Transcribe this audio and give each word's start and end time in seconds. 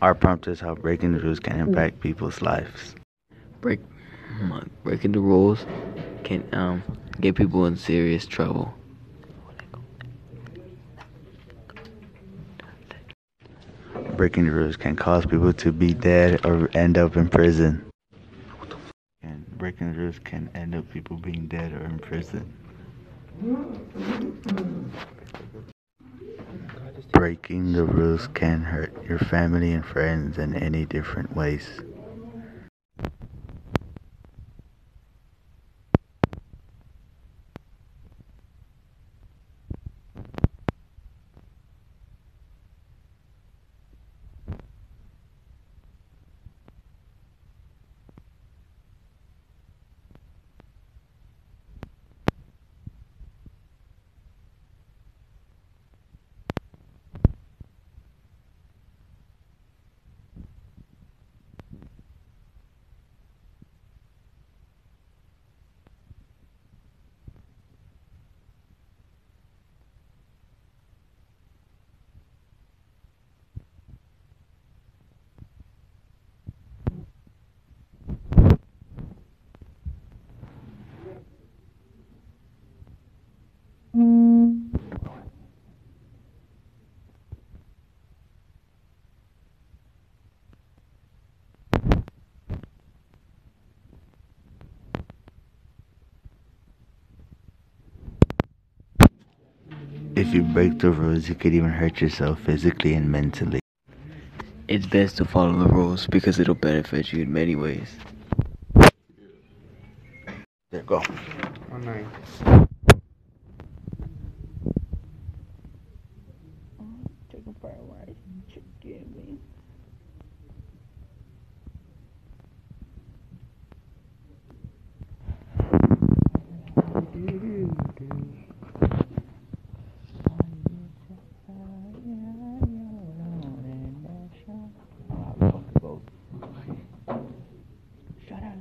Our 0.00 0.14
prompt 0.14 0.46
is 0.46 0.60
how 0.60 0.76
breaking 0.76 1.12
the 1.14 1.20
rules 1.20 1.40
can 1.40 1.58
impact 1.58 1.98
people's 1.98 2.40
lives. 2.40 2.94
Break, 3.60 3.80
breaking 4.84 5.10
the 5.10 5.18
rules 5.18 5.66
can 6.22 6.48
um, 6.52 6.84
get 7.20 7.34
people 7.34 7.66
in 7.66 7.76
serious 7.76 8.24
trouble. 8.24 8.72
Breaking 14.16 14.46
the 14.46 14.52
rules 14.52 14.76
can 14.76 14.94
cause 14.94 15.26
people 15.26 15.52
to 15.54 15.72
be 15.72 15.94
dead 15.94 16.46
or 16.46 16.70
end 16.74 16.96
up 16.96 17.16
in 17.16 17.28
prison. 17.28 17.84
And 19.22 19.46
breaking 19.58 19.92
the 19.92 19.98
rules 19.98 20.20
can 20.20 20.48
end 20.54 20.76
up 20.76 20.88
people 20.92 21.16
being 21.16 21.48
dead 21.48 21.72
or 21.72 21.84
in 21.84 21.98
prison. 21.98 22.54
Breaking 27.28 27.74
the 27.74 27.84
rules 27.84 28.26
can 28.28 28.62
hurt 28.62 28.90
your 29.06 29.18
family 29.18 29.74
and 29.74 29.84
friends 29.84 30.38
in 30.38 30.54
any 30.54 30.86
different 30.86 31.36
ways. 31.36 31.68
If 100.18 100.34
you 100.34 100.42
break 100.42 100.80
the 100.80 100.90
rules, 100.90 101.28
you 101.28 101.36
could 101.36 101.54
even 101.54 101.70
hurt 101.70 102.00
yourself 102.00 102.40
physically 102.40 102.94
and 102.94 103.08
mentally. 103.08 103.60
It's 104.66 104.84
best 104.84 105.16
to 105.18 105.24
follow 105.24 105.56
the 105.56 105.68
rules 105.68 106.08
because 106.08 106.40
it'll 106.40 106.56
benefit 106.56 107.12
you 107.12 107.22
in 107.22 107.32
many 107.32 107.54
ways. 107.54 107.88
There, 110.72 110.82
go. 110.82 110.98
One 111.68 111.84
nine. 111.84 112.67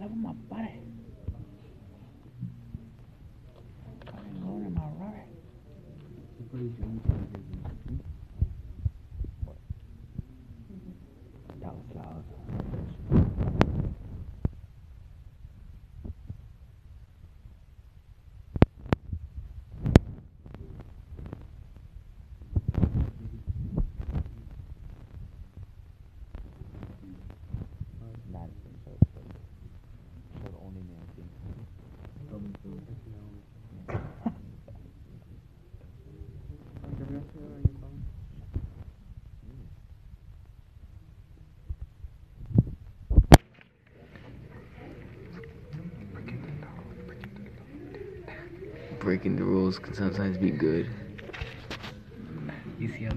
Love 0.00 0.16
my 0.16 0.32
body. 0.50 0.80
Coming 4.06 4.42
on 4.46 4.64
in 4.66 4.74
my 4.74 4.82
right. 4.98 5.28
Breaking 49.04 49.36
the 49.36 49.44
rules 49.44 49.78
can 49.78 49.92
sometimes 49.92 50.38
be 50.38 50.50
good. 50.50 50.88
You 52.78 52.88
see 52.88 53.04
how 53.04 53.12